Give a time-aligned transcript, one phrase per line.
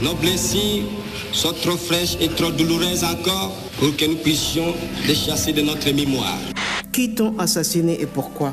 [0.00, 0.84] Nos blessures
[1.32, 4.72] sont trop fraîches et trop douloureuses encore pour que nous puissions
[5.08, 6.38] les chasser de notre mémoire.
[6.92, 8.52] Qui t'ont assassiné et pourquoi?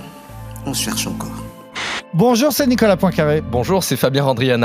[0.65, 1.43] On cherche encore.
[2.15, 3.41] Bonjour, c'est Nicolas Poincaré.
[3.41, 4.59] Bonjour, c'est Fabien Randrian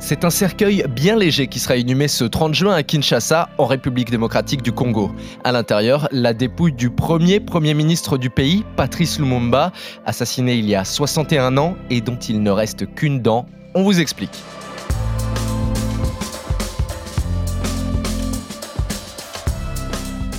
[0.00, 4.10] C'est un cercueil bien léger qui sera inhumé ce 30 juin à Kinshasa, en République
[4.10, 5.12] démocratique du Congo.
[5.44, 9.70] À l'intérieur, la dépouille du premier Premier ministre du pays, Patrice Lumumba,
[10.06, 13.46] assassiné il y a 61 ans et dont il ne reste qu'une dent.
[13.74, 14.42] On vous explique.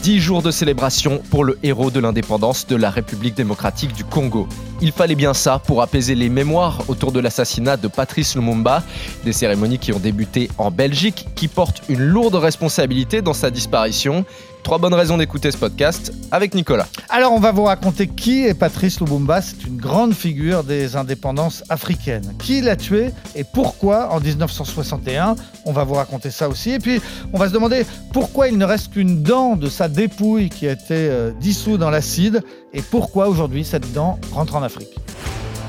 [0.01, 4.47] Dix jours de célébration pour le héros de l'indépendance de la République démocratique du Congo.
[4.83, 8.81] Il fallait bien ça pour apaiser les mémoires autour de l'assassinat de Patrice Lumumba,
[9.23, 14.25] des cérémonies qui ont débuté en Belgique, qui portent une lourde responsabilité dans sa disparition.
[14.63, 16.87] Trois bonnes raisons d'écouter ce podcast avec Nicolas.
[17.09, 19.41] Alors, on va vous raconter qui est Patrice Lumumba.
[19.41, 22.33] C'est une grande figure des indépendances africaines.
[22.39, 26.71] Qui l'a tué et pourquoi en 1961 On va vous raconter ça aussi.
[26.71, 27.01] Et puis,
[27.33, 30.71] on va se demander pourquoi il ne reste qu'une dent de sa dépouille qui a
[30.71, 34.95] été euh, dissoute dans l'acide et pourquoi aujourd'hui cette dent rentre en Afrique.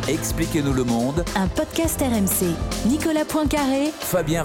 [0.08, 1.24] Expliquez-nous le monde.
[1.36, 2.54] Un podcast RMC.
[2.86, 3.92] Nicolas Poincaré.
[4.00, 4.44] Fabien.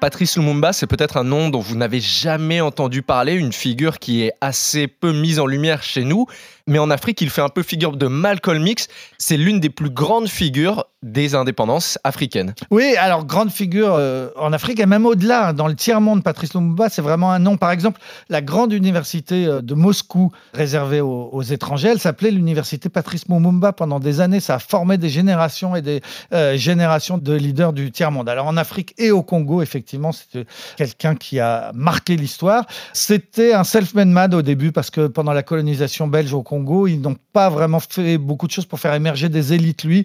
[0.00, 4.22] Patrice Lumumba, c'est peut-être un nom dont vous n'avez jamais entendu parler, une figure qui
[4.22, 6.26] est assez peu mise en lumière chez nous,
[6.66, 8.88] mais en Afrique, il fait un peu figure de Malcolm X.
[9.18, 12.54] C'est l'une des plus grandes figures des indépendances africaines.
[12.70, 16.88] Oui, alors grande figure euh, en Afrique et même au-delà, dans le tiers-monde, Patrice Lumumba,
[16.88, 17.56] c'est vraiment un nom.
[17.56, 23.24] Par exemple, la grande université euh, de Moscou réservée aux, étrangers, elle s'appelait l'université Patrice
[23.28, 24.38] Lumumba pendant des années.
[24.38, 28.28] Ça a formé des générations et des euh, générations de leaders du tiers-monde.
[28.28, 32.64] Alors en Afrique et au Congo, effectivement, c'était quelqu'un qui a marqué l'histoire.
[32.92, 36.42] C'était un self-made man au début parce que pendant la colonisation belge au
[36.86, 40.04] Ils n'ont pas vraiment fait beaucoup de choses pour faire émerger des élites, lui,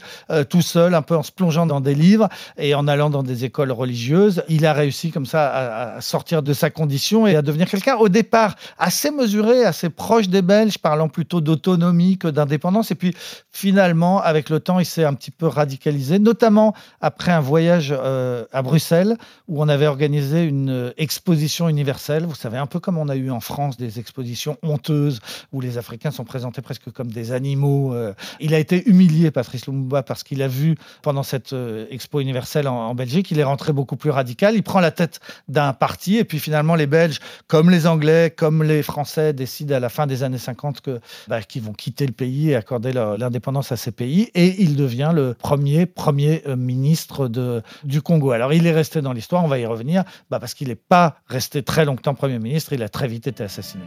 [0.49, 3.45] tout seul un peu en se plongeant dans des livres et en allant dans des
[3.45, 4.43] écoles religieuses.
[4.47, 8.09] Il a réussi comme ça à, sortir de sa condition et à devenir quelqu'un au
[8.09, 12.91] départ assez mesuré, assez proche des Belges, parlant plutôt d'autonomie que d'indépendance.
[12.91, 13.13] Et puis
[13.51, 18.45] finalement, avec le temps, il s'est un petit peu radicalisé, notamment après un voyage euh,
[18.51, 19.17] à Bruxelles
[19.47, 22.25] où on avait organisé une exposition universelle.
[22.25, 25.19] Vous savez, un peu comme on a eu en France des expositions honteuses
[25.51, 26.25] où les Africains sont
[26.61, 27.93] presque comme des animaux.
[27.93, 28.13] Euh.
[28.39, 32.67] Il a été humilié, Patrice Lumumba, parce qu'il a vu pendant cette euh, expo universelle
[32.67, 33.31] en, Belgique.
[33.31, 34.55] Il est rentré beaucoup plus radical.
[34.55, 38.63] Il prend la tête d'un parti et puis finalement les Belges, comme les Anglais, comme
[38.63, 42.13] les Français, décident à la fin des années 50 que bah, qu'ils vont quitter le
[42.13, 44.29] pays et accorder l'indépendance à ces pays.
[44.33, 48.31] Et il devient le premier premier euh, ministre de, du Congo.
[48.31, 49.43] Alors il est resté dans l'histoire.
[49.43, 52.73] On va y revenir bah, parce qu'il n'est pas resté très longtemps premier ministre.
[52.73, 53.83] Il a très vite été assassiné.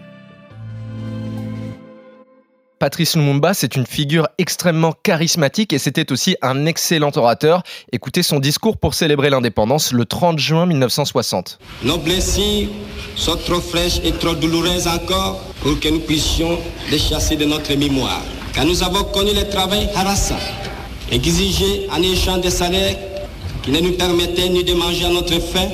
[2.80, 7.62] Patrice Lumumba, c'est une figure extrêmement charismatique et c'était aussi un excellent orateur.
[7.92, 11.58] Écoutez son discours pour célébrer l'indépendance le 30 juin 1960.
[11.82, 12.68] Nos blessures
[13.16, 16.58] sont trop fraîches et trop douloureuses encore pour que nous puissions
[16.90, 18.22] les chasser de notre mémoire.
[18.54, 20.40] Car nous avons connu le travail harassant,
[21.12, 22.96] exigé en échange des salaires
[23.62, 25.68] qui ne nous permettaient ni de manger à notre faim,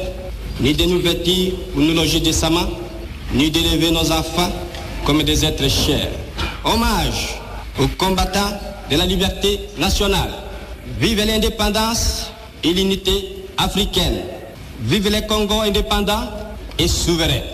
[0.61, 2.67] ni de nous vêtir ou nous loger décemment,
[3.33, 4.51] ni d'élever nos enfants
[5.05, 6.26] comme des êtres chers.
[6.67, 7.41] Hommage
[7.79, 8.59] aux combattants
[8.91, 10.33] de la liberté nationale.
[10.99, 12.33] Vive l'indépendance
[12.65, 14.23] et l'unité africaine.
[14.81, 16.29] Vive les Congo indépendants
[16.77, 17.45] et souverains.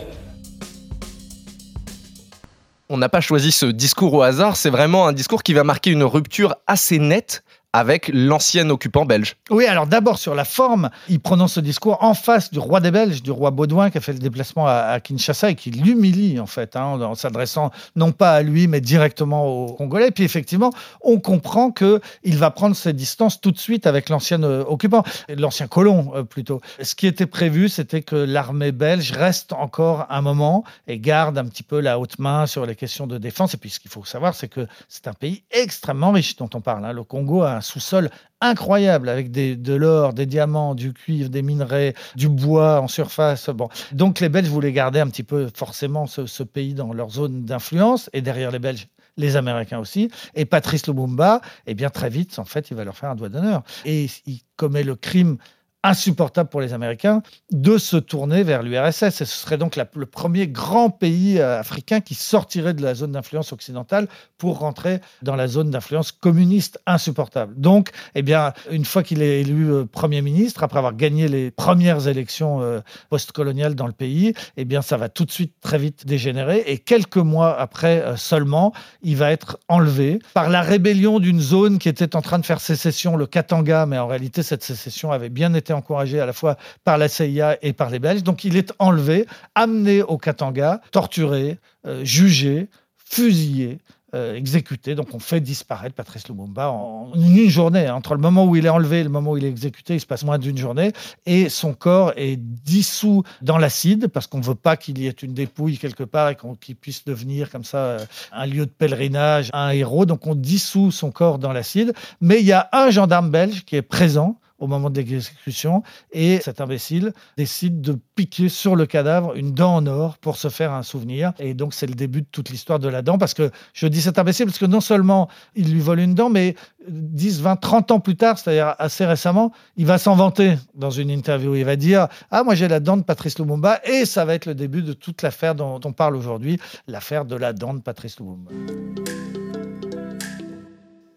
[2.88, 5.90] On n'a pas choisi ce discours au hasard, c'est vraiment un discours qui va marquer
[5.90, 9.36] une rupture assez nette avec l'ancien occupant belge.
[9.50, 12.90] Oui, alors d'abord sur la forme, il prononce ce discours en face du roi des
[12.90, 16.46] Belges, du roi Baudouin, qui a fait le déplacement à, Kinshasa et qui l'humilie en
[16.46, 20.10] fait, hein, en, s'adressant non pas à lui, mais directement aux Congolais.
[20.10, 24.42] Puis effectivement, on comprend que il va prendre ses distances tout de suite avec l'ancien
[24.42, 26.60] euh, occupant, l'ancien colon euh, plutôt.
[26.82, 31.46] Ce qui était prévu, c'était que l'armée belge reste encore un moment et garde un
[31.46, 33.54] petit peu la haute main sur les questions de défense.
[33.54, 36.60] Et puis ce qu'il faut savoir, c'est que c'est un pays extrêmement riche dont on
[36.60, 36.84] parle.
[36.84, 36.92] Hein.
[36.92, 38.10] Le Congo a sous-sol
[38.40, 43.48] incroyable avec des, de l'or, des diamants, du cuivre, des minerais, du bois en surface.
[43.50, 43.68] Bon.
[43.92, 48.10] Donc les Belges voulaient garder un petit peu forcément ce, pays dans leur zone d'influence
[48.12, 50.10] et derrière les Belges les Américains aussi.
[50.34, 53.28] Et Patrice Lumumba, eh bien très vite, en fait, il va leur faire un doigt
[53.28, 53.62] d'honneur.
[53.84, 55.36] Et il commet le crime
[55.82, 59.02] insupportable pour les Américains de se tourner vers l'URSS.
[59.02, 63.12] Et ce serait donc le premier grand pays euh, africain qui sortirait de la zone
[63.12, 64.08] d'influence occidentale
[64.38, 67.54] pour rentrer dans la zone d'influence communiste insupportable.
[67.56, 71.50] Donc, eh bien, une fois qu'il est élu euh, Premier ministre, après avoir gagné les
[71.50, 72.80] premières élections euh,
[73.10, 76.62] postcoloniales dans le pays, eh bien, ça va tout de suite très vite dégénérer.
[76.66, 81.88] Et quelques mois après seulement, il va être enlevé par la rébellion d'une zone qui
[81.88, 85.54] était en train de faire sécession, le Katanga, mais en réalité, cette sécession avait bien
[85.54, 88.22] été encouragé à la fois par la CIA et par les Belges.
[88.22, 93.78] Donc il est enlevé, amené au Katanga, torturé, euh, jugé, fusillé.
[94.14, 94.94] Euh, exécuté.
[94.94, 97.86] Donc on fait disparaître Patrice Lumumba en une journée.
[97.86, 97.94] Hein.
[97.94, 100.00] Entre le moment où il est enlevé et le moment où il est exécuté, il
[100.00, 100.92] se passe moins d'une journée.
[101.24, 105.12] Et son corps est dissous dans l'acide parce qu'on ne veut pas qu'il y ait
[105.12, 107.98] une dépouille quelque part et qu'il puisse devenir comme ça euh,
[108.32, 110.04] un lieu de pèlerinage, un héros.
[110.04, 111.94] Donc on dissout son corps dans l'acide.
[112.20, 115.82] Mais il y a un gendarme belge qui est présent au moment de l'exécution.
[116.12, 120.48] Et cet imbécile décide de piquer sur le cadavre une dent en or pour se
[120.48, 121.32] faire un souvenir.
[121.40, 123.18] Et donc, c'est le début de toute l'histoire de la dent.
[123.18, 126.30] Parce que je dis cet imbécile parce que non seulement il lui vole une dent,
[126.30, 126.54] mais
[126.88, 131.10] 10, 20, 30 ans plus tard, c'est-à-dire assez récemment, il va s'en vanter dans une
[131.10, 131.56] interview.
[131.56, 133.80] Il va dire Ah, moi j'ai la dent de Patrice Lumumba.
[133.84, 137.34] Et ça va être le début de toute l'affaire dont on parle aujourd'hui, l'affaire de
[137.34, 138.52] la dent de Patrice Lumumba.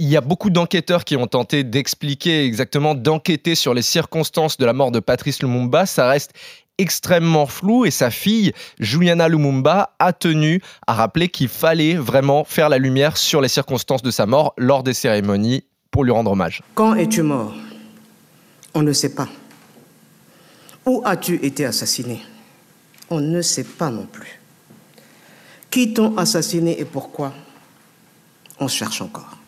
[0.05, 4.63] Il y a beaucoup d'enquêteurs qui ont tenté d'expliquer exactement, d'enquêter sur les circonstances de
[4.63, 5.87] la mort de Patrice Lumumba.
[5.87, 6.33] Ça reste
[6.77, 12.69] extrêmement flou et sa fille, Juliana Lumumba, a tenu à rappeler qu'il fallait vraiment faire
[12.69, 16.61] la lumière sur les circonstances de sa mort lors des cérémonies pour lui rendre hommage.
[16.75, 17.55] Quand es-tu mort?
[18.75, 19.27] On ne sait pas.
[20.85, 22.21] Où as-tu été assassiné?
[23.09, 24.39] On ne sait pas non plus.
[25.71, 27.33] Qui t'ont assassiné et pourquoi?
[28.59, 29.39] On cherche encore.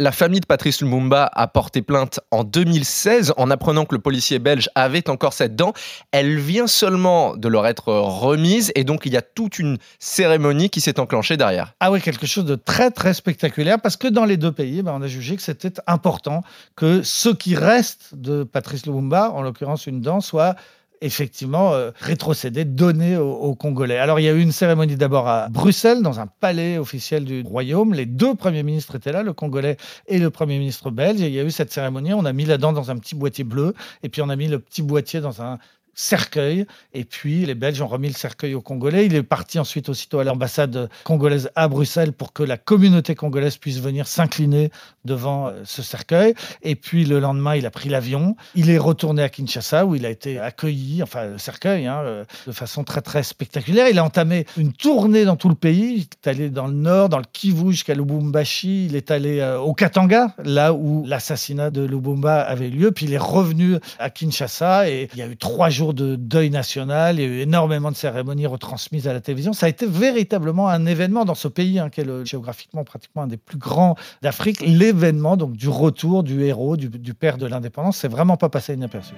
[0.00, 4.38] La famille de Patrice Lumumba a porté plainte en 2016 en apprenant que le policier
[4.38, 5.72] belge avait encore cette dent.
[6.12, 10.70] Elle vient seulement de leur être remise et donc il y a toute une cérémonie
[10.70, 11.74] qui s'est enclenchée derrière.
[11.80, 14.92] Ah oui, quelque chose de très très spectaculaire parce que dans les deux pays, ben,
[14.94, 16.44] on a jugé que c'était important
[16.76, 20.54] que ce qui reste de Patrice Lumumba, en l'occurrence une dent, soit
[21.00, 23.98] effectivement euh, rétrocéder, donner aux, Congolais.
[23.98, 27.42] Alors il y a eu une cérémonie d'abord à Bruxelles, dans un palais officiel du
[27.42, 27.94] royaume.
[27.94, 31.20] Les deux premiers ministres étaient là, le Congolais et le Premier ministre belge.
[31.20, 32.14] Et il y a eu cette cérémonie.
[32.14, 34.48] On a mis la dent dans un petit boîtier bleu, et puis on a mis
[34.48, 35.58] le petit boîtier dans un
[35.98, 36.64] cercueil.
[36.94, 39.06] Et puis, les Belges ont remis le cercueil aux Congolais.
[39.06, 43.56] Il est parti ensuite aussitôt à l'ambassade congolaise à Bruxelles pour que la communauté congolaise
[43.56, 44.70] puisse venir s'incliner
[45.04, 46.34] devant euh, ce cercueil.
[46.62, 48.36] Et puis, le lendemain, il a pris l'avion.
[48.54, 52.24] Il est retourné à Kinshasa où il a été accueilli, enfin, le cercueil, hein, euh,
[52.46, 53.88] de façon très, très spectaculaire.
[53.88, 55.94] Il a entamé une tournée dans tout le pays.
[55.96, 58.86] Il est allé dans le nord, dans le Kivu jusqu'à Lubumbashi.
[58.86, 62.92] Il est allé euh, au Katanga, là où l'assassinat de Lubumba avait lieu.
[62.92, 66.50] Puis, il est revenu à Kinshasa et il y a eu trois jours de deuil
[66.50, 67.18] national.
[67.18, 69.52] Il y a eu énormément de cérémonies retransmises à la télévision.
[69.52, 73.22] Ça a été véritablement un événement dans ce pays, hein, qui est le, géographiquement pratiquement
[73.22, 74.60] un des plus grands d'Afrique.
[74.60, 78.74] L'événement donc du retour du héros, du, du père de l'indépendance, c'est vraiment pas passé
[78.74, 79.14] inaperçu.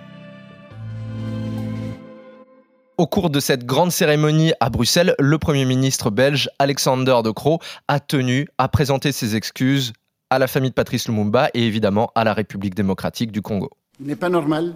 [2.99, 7.59] Au cours de cette grande cérémonie à Bruxelles, le Premier ministre belge Alexander De Croo
[7.89, 9.95] a tenu à présenter ses excuses
[10.29, 13.71] à la famille de Patrice Lumumba et évidemment à la République démocratique du Congo.
[14.01, 14.75] Il n'est pas normal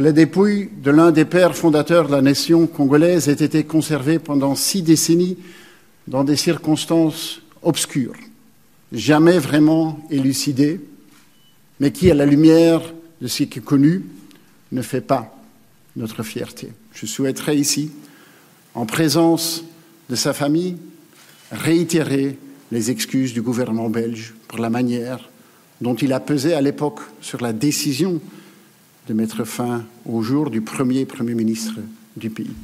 [0.00, 4.18] que la dépouille de l'un des pères fondateurs de la nation congolaise ait été conservée
[4.18, 5.36] pendant six décennies
[6.08, 8.14] dans des circonstances obscures,
[8.92, 10.80] jamais vraiment élucidées,
[11.80, 12.80] mais qui, à la lumière
[13.20, 14.06] de ce qui est connu,
[14.72, 15.36] ne fait pas
[15.96, 16.72] notre fierté.
[16.94, 17.90] Je souhaiterais ici,
[18.72, 19.64] en présence
[20.08, 20.78] de sa famille,
[21.52, 22.38] réitérer
[22.72, 25.28] les excuses du gouvernement belge pour la manière
[25.82, 28.18] dont il a pesé à l'époque sur la décision
[29.10, 31.80] de mettre fin au jour du premier Premier ministre
[32.16, 32.54] du pays.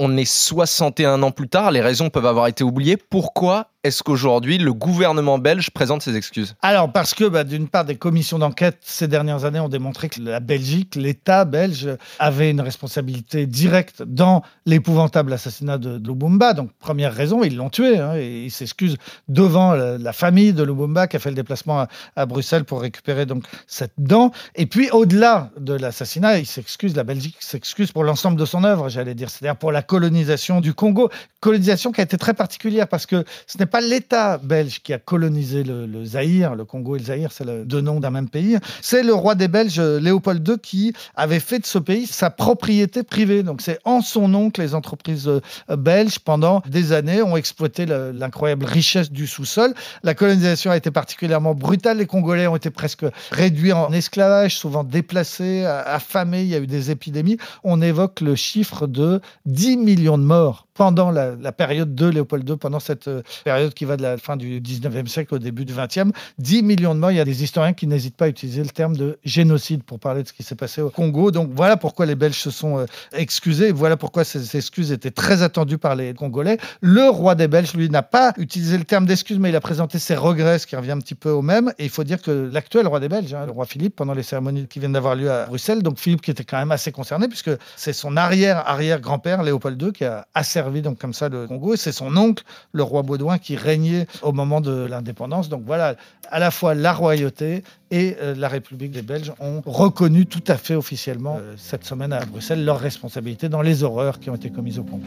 [0.00, 2.96] On est 61 ans plus tard, les raisons peuvent avoir été oubliées.
[2.96, 6.56] Pourquoi est-ce qu'aujourd'hui le gouvernement belge présente ses excuses?
[6.62, 10.20] Alors parce que bah, d'une part des commissions d'enquête ces dernières années ont démontré que
[10.20, 16.54] la Belgique, l'État belge avait une responsabilité directe dans l'épouvantable assassinat de, Lubumba.
[16.54, 18.96] Donc première raison, ils l'ont tué hein, et ils s'excusent
[19.28, 23.44] devant la, famille de Lubumba qui a fait le déplacement à, Bruxelles pour récupérer donc
[23.68, 24.32] cette dent.
[24.56, 28.88] Et puis au-delà de l'assassinat, ils s'excusent, la Belgique s'excuse pour l'ensemble de son œuvre,
[28.88, 33.06] j'allais dire, c'est-à-dire pour la colonisation du Congo, colonisation qui a été très particulière parce
[33.06, 36.98] que ce n'est pas l'État belge qui a colonisé le, le Zaïre, le Congo et
[36.98, 38.58] le Zaïre, c'est le deux noms d'un même pays.
[38.82, 43.02] C'est le roi des Belges, Léopold II, qui avait fait de ce pays sa propriété
[43.02, 43.42] privée.
[43.42, 47.86] Donc c'est en son nom que les entreprises euh, belges, pendant des années, ont exploité
[47.86, 49.74] le- l'incroyable richesse du sous-sol.
[50.02, 51.98] La colonisation a été particulièrement brutale.
[51.98, 56.42] Les Congolais ont été presque réduits en esclavage, souvent déplacés, affamés.
[56.42, 57.38] Il y a eu des épidémies.
[57.64, 62.56] On évoque le chiffre de 10 millions de morts pendant la, période de Léopold II,
[62.56, 65.74] pendant cette euh, période qui va de la fin du 19e siècle au début du
[65.74, 66.12] 20e.
[66.38, 67.10] 10 millions de morts.
[67.10, 69.98] Il y a des historiens qui n'hésitent pas à utiliser le terme de génocide pour
[69.98, 71.32] parler de ce qui s'est passé au Congo.
[71.32, 73.72] Donc voilà pourquoi les Belges se sont euh, excusés.
[73.72, 76.58] Voilà pourquoi ces excuses étaient très attendues par les Congolais.
[76.80, 79.98] Le roi des Belges, lui, n'a pas utilisé le terme d'excuse, mais il a présenté
[79.98, 81.72] ses regrets, ce qui revient un petit peu au même.
[81.80, 84.22] Et il faut dire que l'actuel roi des Belges, hein, le roi Philippe, pendant les
[84.22, 87.26] cérémonies qui viennent d'avoir lieu à Bruxelles, donc Philippe qui était quand même assez concerné,
[87.26, 91.92] puisque c'est son arrière-arrière-grand-père, Léopold II, qui a asservi donc comme ça le Congo, c'est
[91.92, 95.48] son oncle, le roi Baudouin, qui régnait au moment de l'indépendance.
[95.48, 95.96] Donc voilà,
[96.30, 100.56] à la fois la royauté et euh, la République des Belges ont reconnu tout à
[100.56, 104.50] fait officiellement euh, cette semaine à Bruxelles leur responsabilité dans les horreurs qui ont été
[104.50, 105.06] commises au Congo.